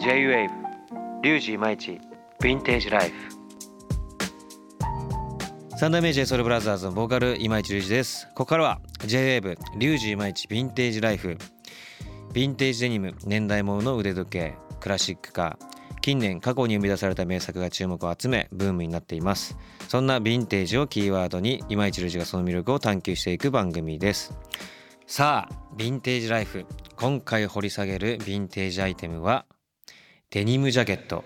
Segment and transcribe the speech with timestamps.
[0.00, 0.48] J-WAVE
[1.22, 2.00] リュウジイマイチ
[2.40, 3.16] ヴィンテージライフ。
[5.76, 8.26] 三代目 j ソ o ルブラザーズのボーカル今市隆二です。
[8.28, 11.36] ここからは J-WAVE リュウジイマイチヴィンテージライフ。
[12.32, 19.58] ヴィンテージデニム年代物の腕時計クラシックカー近年過去に生み出された名作が注目を集めブームになっています。
[19.86, 24.32] そんなヴィンテージをキーワードに今市隆二がその魅力を探求していく番組です。
[25.06, 26.64] さあヴィンテージライフ。
[26.96, 29.44] 今回掘り下げるヴィンテージアイテムは
[30.32, 31.24] デニムジャケット。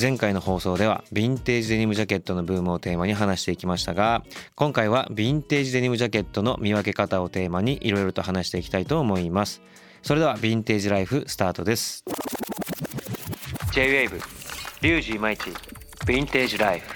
[0.00, 4.22] 前回の放送ではヴィンテージデニムジャケットのブームをテーマに話していきましたが
[4.54, 9.60] 今回はヴィンテージデニムジャケットの見分け方をテーマにいろいろと話していきたいと思います。
[10.02, 12.04] それではヴィンテージライフスタートです。
[13.72, 14.22] J-WAVE
[14.82, 16.86] リュウジイマイチヴィンテージライフ。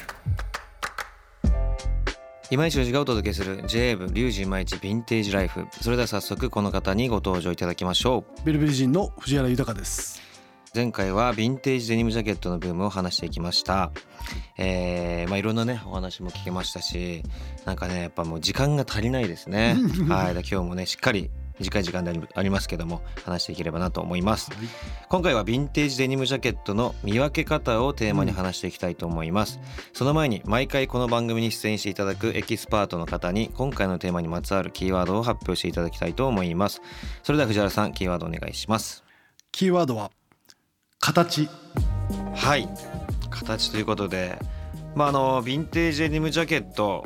[2.53, 5.67] 今市がお届けする J-WAVE リュウジイマイチヴィンテージライフ。
[5.83, 8.47] それでは早速この方にご登場いただきましょう。
[8.47, 10.34] ベルベル人の藤原豊です。
[10.75, 13.93] 前回はヴィンテージデニムジャケットのブームを話していきました。
[14.59, 17.23] えー、まあいろんなねお話も聞けましたし
[17.65, 19.77] なんかねやっぱもう時間が足りないですね。
[20.09, 20.35] はい。
[20.35, 21.31] だ今日もねしっかり
[21.61, 24.51] 短い時間でありますけども話していければなと思います。
[25.09, 29.61] 今回はヴィンテージデニムジャケットの見分け方をテーマに話していきたいと思います、
[29.93, 36.83] その前に毎回この番組に出演していただくエキスパートの方に今回のテーマにまつわるキーワードを発表していただきたいと思います。
[37.23, 39.05] それでは藤原さんキーワードお願いします。
[39.53, 40.11] キーワードは
[41.01, 41.49] 形。
[42.35, 42.69] はい。
[43.31, 44.39] 形ということで
[44.95, 47.05] まああのヴィンテージデニムジャケット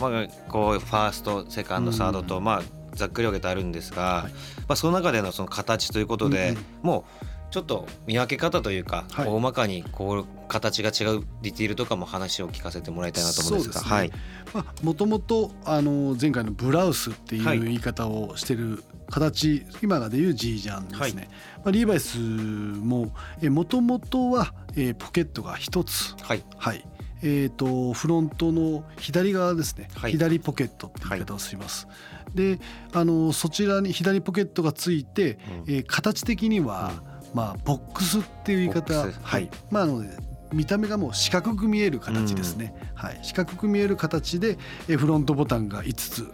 [0.00, 2.62] まあこうファーストセカンドサードとまあ
[2.94, 4.32] ざっくり分けてあるんですが、はい。
[4.32, 4.38] ま
[4.70, 6.64] あその中でのその形ということで、うんうん。
[6.82, 9.28] もうちょっと見分け方というか、はい。
[9.28, 14.20] 大まかにこう形が違うディティールとかも話を聞かせてもらいたいなと思うんですがそうですね。
[14.54, 17.58] まあもともとあの前回のブラウスっていはい。
[17.58, 21.28] う言い方をしてる形、今がでいう G ジャンですね。
[21.58, 23.12] まあリーバイスも
[23.42, 26.14] もともとは、えーポケットが一つ。
[26.22, 26.44] はい。
[26.56, 26.84] はい。
[27.22, 30.12] えー、とフロントの左側ですね、はい。
[30.12, 31.86] 左ポケットって言い方をします。
[32.34, 32.60] で
[32.92, 35.74] あのそちらに左ポケットがついて、うん。
[35.74, 36.92] えー形的には、
[37.34, 38.94] まあ、ボックスっていう言い方。
[39.22, 39.50] はい。
[39.70, 40.04] まああの
[40.52, 44.58] 見た目がもう四角く見える形ですね、はい、四角く見える形で
[44.88, 46.32] えーフロントボタンが5つ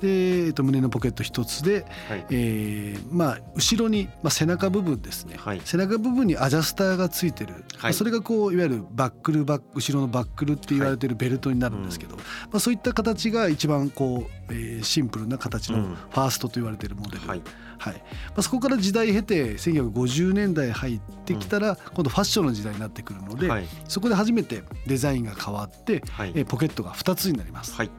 [0.00, 2.26] で、えー、と胸のポケット1つで、はい。
[2.30, 5.60] えーまあ、後ろに、まあ、背中部分ですね、はい。
[5.64, 12.22] 背中部分にアジャスターがついてる、まあそれがこういわゆるバックルバック後ろのバックルって言われてるベルトになるんですけど、ま
[12.54, 15.94] あ、そういった形が一番こう、えーシンプルな形のうん。
[15.94, 17.42] ファーストと言われてるモデル、はい。
[17.78, 17.94] はい。
[17.94, 18.00] ま
[18.36, 23.66] あ、そこから時代経て1950年代入ってきたら今度ファッションの時代になってくるので、はい。
[23.88, 26.32] そこで初めてデザインが変わって、はい。
[26.34, 27.74] えーポケットが2つになります。
[27.74, 27.90] はい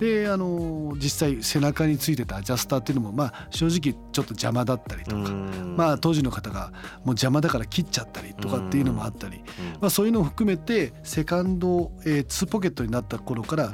[0.00, 9.42] であの実際背中についてたアジャスターっていうのもまあ正直ちょっと邪魔だったりとか、ままあ当時の方がもう邪魔だから切っちゃったりとかっていうのもあったり、うん。
[9.80, 13.72] まあ、そういうのを含めてセカンド、えー、2ポケットになった頃から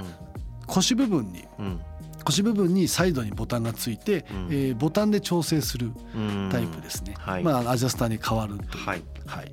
[0.67, 1.81] 腰部分にうん。
[2.25, 4.49] 腰部分にサイドにボタンがついて、うん。
[4.51, 6.49] えーボタンで調整するうん。
[6.51, 7.45] タイプですね、はい。
[7.45, 9.03] まあアジャスターに変わるという、はい。
[9.27, 9.53] はい。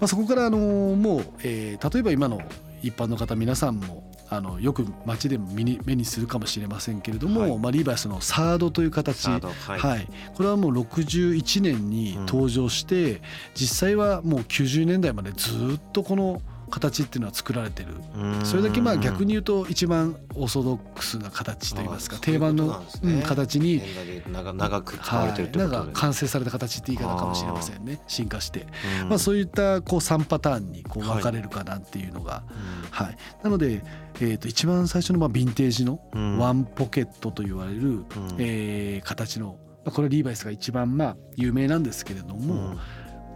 [0.00, 2.42] まあ、そこからあのもう、えー例えば今の
[2.82, 7.58] 一般の方皆さんもあのよく街でも目に目にするかもしれませんけれども、はい。
[7.58, 9.28] まあ、リーバイスのサードという形。
[9.28, 9.78] はい。
[9.78, 13.22] はい、これはもう61年に登場して、
[13.54, 17.88] 実際はもう90年代までずっとこの形っていうのは作られてる。
[18.16, 18.44] うん。
[18.44, 22.82] それだけまあ逆に言うと一番オーソドックスな形といいますか定番の
[23.26, 23.82] 形に
[24.30, 28.00] 長長く使われてるなんか完成された形って言い方かもしれませんね。
[28.06, 28.66] 進化して、
[29.02, 29.08] うん。
[29.08, 32.90] まあ、そういったこう3パターンにこうはい分かれるかなっていうのが、うん。
[32.90, 33.16] はい。
[33.42, 33.82] なので、
[34.20, 36.38] えー、と一番最初のまあヴィンテージのうん。
[36.38, 38.04] ワンポケットと言われる、うん。
[38.38, 42.54] えー形のまあこれリーバイスが一番まあ有名なんですけれども、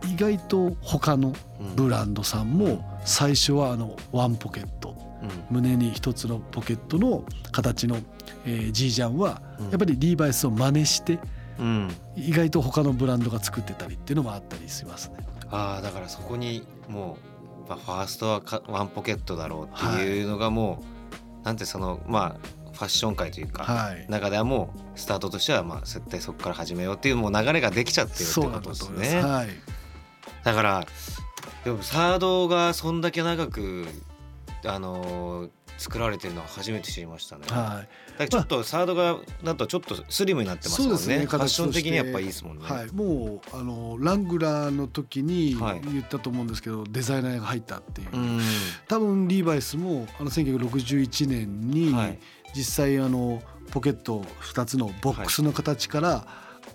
[0.05, 0.11] うん。
[0.11, 7.97] 意外と他のうんブランドさんも最初はあのワンポケットうん胸に一つのポケットの形の、
[8.45, 11.19] えー、G ジャンはうんやっぱりリーバイスを真似して
[11.59, 15.17] うん意外と他のブランドが作ってたりっていうのもあったりしますね。
[15.51, 17.19] ああだからそこにも
[17.67, 20.83] うまあファーストはかワンポケットだろうっていうのがも
[21.43, 29.15] う、なんてそのまあファッション界というか、はい中ではもうスタートとしてはまあ絶対そこから始めようっていうもう流れができちゃってるってことですだと思います。
[29.15, 29.23] ね。
[29.23, 29.49] はい。
[30.43, 30.87] だから
[31.65, 33.87] でもサードがそんだけ長く
[34.65, 35.51] あのー
[35.83, 37.43] 作られてるのは初めて知りましたね。
[37.49, 38.21] はい。
[38.21, 40.97] らちょっとサードがだとちょっとスリムになってますもんね。
[40.97, 42.65] そうですねファッション的にやっぱいいですもんね。
[42.65, 48.41] はい、もうあのラングラーの時にはい言ったと思うんですけど、デザイナーが入ったっていう、うん。
[48.87, 52.19] 多分リーバイスもあの1961年にはい
[52.55, 53.43] 実際あの
[53.73, 56.27] ポケット2つのボックスの形から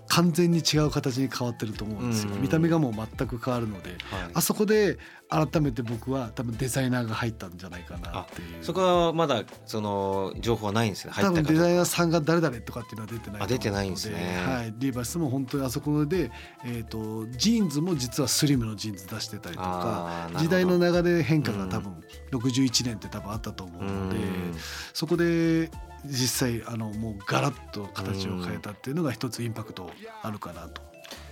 [0.07, 3.89] 完全に違う形に変わってると思うんですよ、うん見た目がもう全く変わるので。
[3.89, 4.00] はい。
[4.33, 4.98] あそこで
[5.29, 8.63] 改めて僕は多分デザイナーが入ったんじゃないかなっていう。
[8.63, 11.12] そこはまだその情報はないんですね。
[11.12, 14.44] 入多ったか分デザイナーさんが誰々とかっていうのは出てないあ出てないんですね。
[14.45, 16.31] はい、リーバイスも本当にあそこで、
[16.65, 21.94] えー、とジーンズも実はスリムのジーンズ出してたりとか時代の流れ変化が多分
[22.31, 24.56] 61年って多分あったと思うので、うん。
[24.94, 25.69] そこで
[26.06, 29.89] 実際あのもうガラッと形を変えたっていうのが一つインパクト
[30.23, 30.81] あるかなと。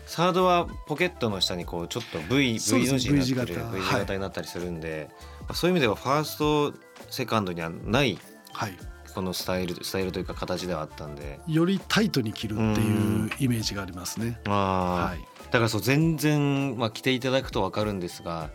[0.05, 5.09] サードはポケットの下にこうちょっと V, v の字になって V 字る型 V 字はい型になったりするんで、
[5.41, 6.73] まあそういう意味ではファースト
[7.09, 8.17] セカンドにはない
[8.53, 8.77] はい
[9.13, 14.39] このスタイルスタイルというか形ではあったんでよりタイトに着るっていうイメージがありますね。
[14.45, 18.49] あー、はい、だからそう全然、まあ、着ていただくと分かるんですが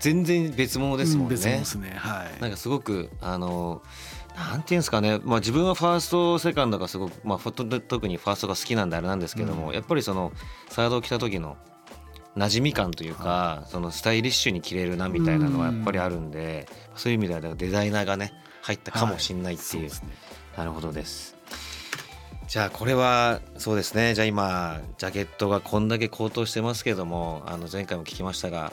[0.00, 1.34] 全然別物ですもんね。
[1.34, 1.94] うん別物ですね。
[1.96, 2.40] はい。
[2.40, 3.82] なんかすごくあの
[4.36, 9.74] なんていうんですかね、まあ、自分はファーストセカンドがすごく、まあ、特にファーストが好きなんであれなんですけども、うん。
[9.74, 10.32] やっぱりその
[10.68, 11.56] サードを着た時の
[12.36, 20.10] 馴染み感というか、そのスタイリッシュに着れるなみたいなのはやっぱりあるんで、そういう意味ではデザイナーがね入ったかもしれないっていう,、そうですね。
[20.54, 21.34] なるほどです。
[22.46, 24.14] じゃあこれはそうですね。
[24.14, 28.72] じゃあ今ジャケットがこんだけ高騰してますけどもあの前回も聞きましたが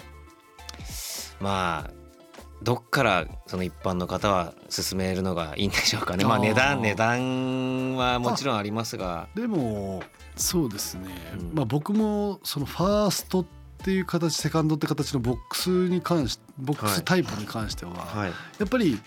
[1.40, 2.03] まあ
[2.64, 6.24] どっからその一般の方は進めるのがいいんでしょうかね。
[6.24, 9.28] まあ値段値段はもちろんありますが。
[9.36, 10.02] でも
[10.36, 11.52] そうですね、うん。
[11.54, 13.46] まあ僕もそのファーストっ
[13.84, 18.30] ていう形セカンドって形のボックスに関しボックスタイプに関しては、はい。
[18.30, 18.34] や
[18.66, 19.00] っぱり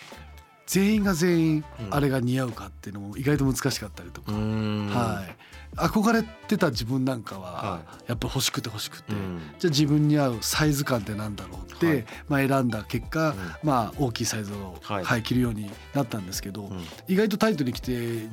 [0.67, 1.95] 全員が全員うん。
[1.95, 4.89] あれが似合うかっていうのも意外と難しかったりとうか、ーん。
[4.89, 9.41] はい、憧れてた自分なんかははやっぱ欲しくて欲しくて、うん。
[9.59, 12.05] じゃあ自分に合うサイズ感ってなんだろうって、はい。
[12.29, 13.37] まあ、選んだ結果、うん。
[13.63, 15.05] まあ、大きいサイズを、はい。
[15.05, 16.85] はい着るようになったんですけど、うん。
[17.07, 18.29] 意外とタイトに着て、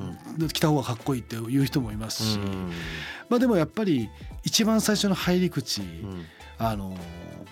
[0.52, 2.38] 着た方がかっこいいっていう人もいますし、
[3.28, 4.08] まあ、でもやっぱり
[4.42, 6.24] 一番最初の入り口、うん。
[6.58, 6.96] あの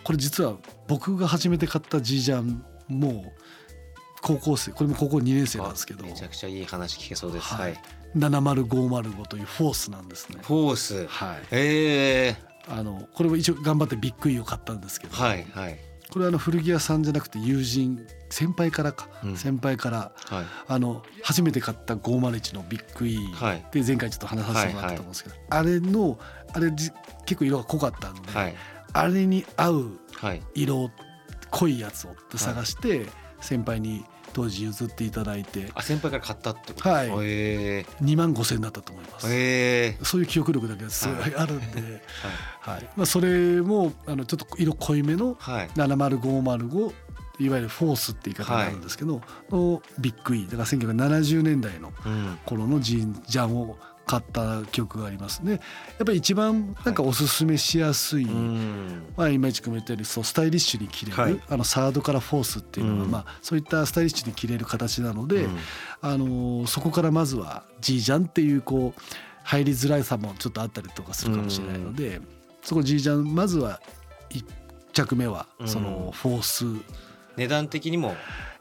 [0.05, 0.56] これ実は
[0.88, 3.32] 僕が初めて買った G ジャンも
[4.22, 6.04] 高校生これも高校2年生なんですけど。
[6.04, 7.54] あめちゃくちゃいい話聞けそうです。
[7.54, 7.72] ははい。
[7.74, 7.76] い。
[8.16, 10.38] 70505というフォースなんですね。
[10.42, 11.06] フォース。
[11.08, 12.36] はい、ええ。
[12.69, 15.78] あのこれも一応頑張ってビッグイを買ったんですけど、はいはい。
[16.10, 19.36] これはあの古着屋さんじゃなくて友人先輩からか、うん。
[19.36, 20.44] 先輩からはい。
[20.68, 23.66] あの初めて買った501のビッグイはい。
[23.72, 26.18] で前回ちょっと話させてもらったと思うんですけど、あれの
[26.52, 26.90] あれじ
[27.26, 28.54] 結構色が濃かったんで、はい。
[28.92, 30.42] あれに合うはい。
[30.54, 30.90] 色
[31.50, 33.06] 濃いやつをって探して
[33.40, 35.69] 先輩に当時譲っていただいて。
[35.75, 36.88] あ先輩から買ったってこと？
[36.88, 37.11] はい。
[37.23, 39.26] え2万5千円だったと思います。
[39.31, 41.88] ええそういう記憶力だけはすごいあるんで、は
[42.70, 42.75] い。
[42.75, 42.88] はい。
[42.96, 45.69] まあ、それもあのちょっと色濃いめのはい。
[45.75, 46.93] 70505
[47.38, 49.20] いわゆるフォースって言い方になるんですけど、
[49.50, 52.38] のビッグイだから1970年代のうん。
[52.46, 53.76] 頃のジンジャンを
[54.12, 55.53] 買った記憶がありますね。
[55.53, 55.61] やっ
[56.05, 59.06] ぱり一番なんかおすすめしやすい、うん。
[59.17, 61.41] まあ、今市君も言ったようにそうスタイリッシュに着れる、はい。
[61.49, 65.59] あのサードからフォースっていうのは、うんまあ、そういったスタイリッシュに着れる形なので、うん。
[66.03, 69.00] あのーそこからまずは G ジャンっていうこう
[69.44, 72.20] 入りづらさもちょっとあったりとかするかもしれないので、
[72.62, 73.81] そこ G ジャンまずは
[74.31, 74.44] 1
[74.93, 76.64] 着目はそのフォース、
[77.37, 78.14] 値段的にも？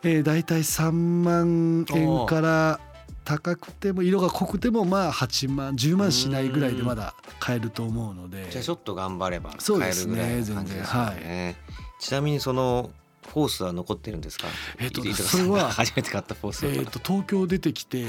[0.03, 2.79] えー、大体3万円から
[3.23, 11.55] 高くても色が濃くてもまあ8万10万しないぐらいでまだ買えると思うのでじゃあちょっと頑張ればそう買えるですねぐらいの感じですよね。
[11.99, 12.89] ちなみにその
[13.27, 14.47] フォースは残ってるんですか？
[14.79, 16.71] えっとそれは初めて買ったフォースは。
[16.71, 18.05] えー、と東京出てきて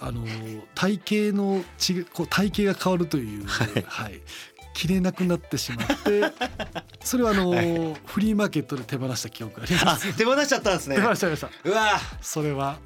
[0.00, 0.26] あの
[0.74, 4.20] 体型のちこう体型が変わるという、はい
[4.76, 6.32] 着れなくなってしまって
[7.04, 10.12] それはあの、 はいフリーマーケットで手放した記憶がありあます。
[10.16, 11.00] 手放しちゃったんですね手。
[11.02, 12.78] 放しちゃいましたうわそれは、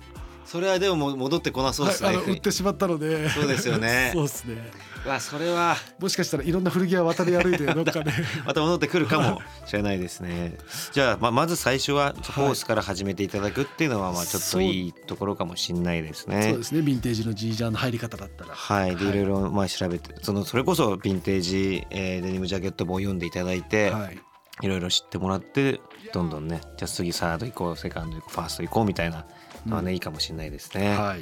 [0.48, 2.08] それはでも戻ってこなそうですね。
[2.08, 3.28] はい、売ってしまったので。
[3.28, 4.12] そうですよね。
[4.16, 4.70] そうですね。
[5.04, 5.76] うわそれは。
[5.98, 8.10] もしかしたらいろんな古着屋渡り歩いてどっかで
[8.46, 10.56] また戻ってくるかもしれないですね。
[10.92, 16.42] じゃあまあまず最初はフォースから始めていただくっていうのはまあちょっといいところかもしれないですね。
[16.44, 16.80] そうですね。
[16.80, 18.54] ヴィンテージの G ジャンの入り方だったら。
[18.54, 19.12] はい、でい。
[19.12, 24.18] ろいろまあ調べてそのそれこそヴィンテージ、えーデニムジャケット本を読んでいただいて、はい。
[24.62, 25.80] い、ろいろ知ってもらって
[26.12, 29.26] どんどんねじゃあ次サード行こうセカンド行こうファースト行こうみたいな
[29.66, 30.96] のはね、うんいいかもしれないですね。
[30.96, 31.20] はい。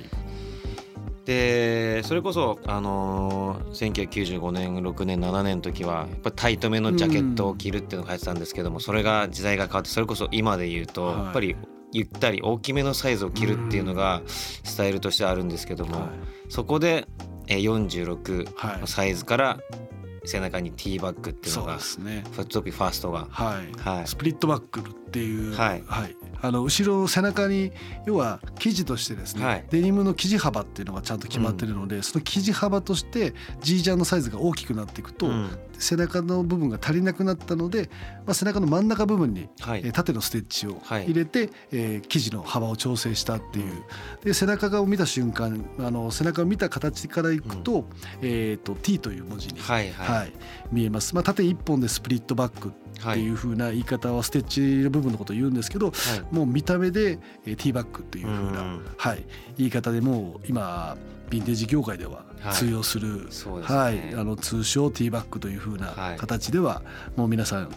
[1.24, 11.16] でそれこそあのー1995年6年7年の時はやっぱタイトめのジャケットを着るっていうのが流行ってたんですけどもそれが時代が変わってそれこそ今で言うとはい。
[11.24, 11.56] やっぱり
[11.92, 16.08] ゆったり大きめのサイズを着るっていうのがスタイルとしてあるんですけども、はい。
[16.48, 17.06] そこで
[17.48, 18.80] えー46はい。
[18.80, 19.58] のサイズから
[20.24, 22.24] 背中にティーバッグっていうのそうがですね。
[22.32, 23.26] フットピファーストが。
[23.30, 24.06] はい、はい。
[24.06, 25.82] スプリットバックルっていう、はい
[26.42, 27.72] あの後ろ背中に
[28.06, 29.64] 要は生地としてですね、はい。
[29.70, 35.50] デニムの生地幅っていうのがちゃんと決まってるので、その生地幅として G ジャンのサイズが大きくなっていくと、うん。
[35.78, 37.90] 背中の部分が足りなくなったので、
[38.24, 39.82] まあ、背中の真ん中部分に、はい。
[39.84, 41.04] えー縦のステッチをはい。
[41.04, 43.84] 入れて、えー生地の幅を調整したっていう。
[44.24, 47.86] で背中を見た瞬間あの背中を見た形からいくと,、
[48.20, 50.16] えー、と T という文字に、はいはい。
[50.18, 50.32] はい
[50.72, 56.34] 見えます、まあ、縦一本でスプリットバックっていう風な言い方はステッチの部分のことを言うんですけど、はい。
[56.34, 59.24] もう見た目でえーティーバッグっていう風な、うんはい、
[59.58, 60.96] 言い方でもう今
[61.30, 62.54] ヴィンテージ業界でははい。
[62.54, 63.78] 通用する、そうですね。
[63.78, 66.18] はい、あの通称ティーバッグという風はない。
[66.18, 66.82] 形では、
[67.16, 67.68] もう皆さん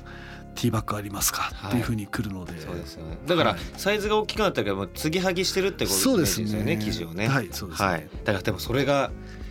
[0.55, 1.43] ティーバッグありますか？
[1.53, 1.71] はい。
[1.71, 3.17] っていう風に来るので、そうですよね。
[3.25, 3.59] だからはい。
[3.77, 6.77] サイズが大きくなったからもう継ぎはぎしてるってことですイメージねよね。
[6.77, 7.27] 生地をね。
[7.27, 7.49] はい。
[7.51, 7.87] そうですね。
[7.87, 8.09] はい。
[8.25, 9.09] だからでもそれが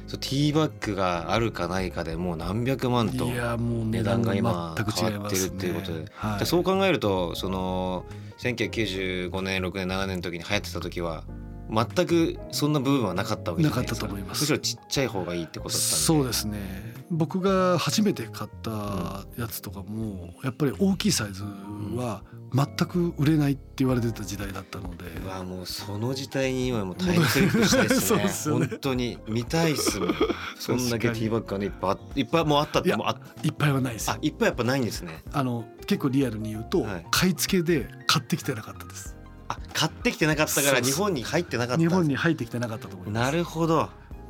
[0.08, 6.06] そうティーバッグがあるかないかでもう何百万といやもう値段が今変わってるっていうことで。
[6.14, 6.38] はい。
[6.38, 8.06] でそう考えるとその
[8.38, 11.24] 1995年6年7年の時に流行ってた時は
[11.70, 13.94] 全くそんな部分はなかったわけないですか。
[13.94, 14.42] ったと思います。
[14.42, 16.94] むしろちっちゃい方がいいってことだったそうですね。
[17.10, 22.22] 僕が初めて買ったやつとかもやっぱり大きいサイズは
[22.54, 25.04] 全く売れないって言われてた時代だったので。
[25.24, 28.22] うわもうその時代に今もうタイムスリップしたいですね。
[28.24, 28.66] ですよね。
[28.66, 30.14] 本当に見たいっすもん。
[30.58, 34.14] そんだけティーバッグがねいっぱいあいっぱいもうあったってもうあいっぱいはないですよ。
[34.14, 35.22] あいっぱいやっぱないんですね。
[35.32, 37.06] あの結構リアルに言うと、はい。
[37.10, 39.14] 買い付けで買ってきてなかったです。
[39.16, 39.17] あ
[39.78, 41.80] 買ってきてなかったから日本に入ってなかった。
[41.80, 43.24] 日本に入ってきてなかったと思います。
[43.26, 43.88] なるほど。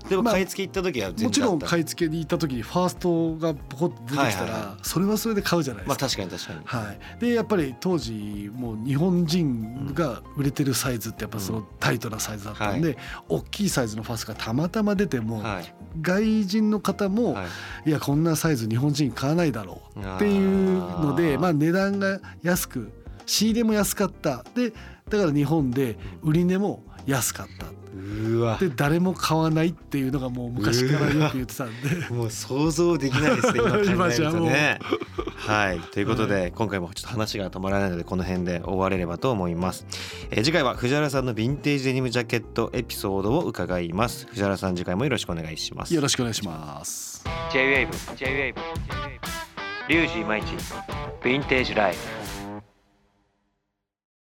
[0.09, 6.07] でもまあ買い付け行った時は全もちろんい買い付けに行った時にファーストがポコッと出てきたら、それはそれで買うじゃないでますあか。
[6.09, 6.61] 確かに確かに。
[6.65, 12.97] はい、でやっぱり当時もう日本人が売れてるサイズってやっぱそのタイトなサイズだったんで、
[13.29, 15.75] 大きいサイズのファスがたまたま出ても、はい。
[16.01, 17.45] 外人の方も、は
[17.87, 17.91] い。
[17.91, 22.93] い、やこんなサイズ日本人買わないだろうっていうのでまあ値段が安く
[23.27, 24.45] 仕入れも安かった。
[24.55, 24.73] で
[25.09, 27.67] だから日本で売り値も安かった。
[27.67, 28.59] うーわ。
[28.59, 32.09] で誰も買わないっていうのがもう昔からよく言ってたんで。
[32.15, 34.79] もう想像できないですね今考え今るとね。
[35.37, 35.81] はい。
[35.81, 39.87] ということで、今回もちょっと話が止まらないのでこの辺で終われればと思います、
[40.31, 44.27] えー次回は藤原さんのヴィンテージデニムジャケットエピソードを伺います。
[44.29, 45.95] 藤原さん次回もよろしくお願いします。
[45.95, 47.25] よろしくお願いします。
[47.53, 48.55] J-WAVE J-WAVE
[49.89, 50.49] リュウジイマイチ
[51.23, 52.28] ヴィンテージライフ